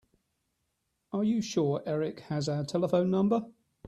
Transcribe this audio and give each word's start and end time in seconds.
Are 1.13 1.23
you 1.23 1.43
sure 1.43 1.83
Erik 1.85 2.21
has 2.21 2.49
our 2.49 2.63
telephone 2.65 3.11
number? 3.11 3.45